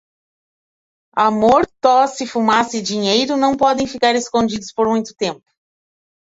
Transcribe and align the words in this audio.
Amor, 1.15 1.67
tosse, 1.79 2.25
fumaça 2.25 2.75
e 2.75 2.81
dinheiro 2.81 3.37
não 3.37 3.55
podem 3.55 3.85
ficar 3.85 4.15
escondidos 4.15 4.73
por 4.73 4.87
muito 4.87 5.13
tempo. 5.15 5.45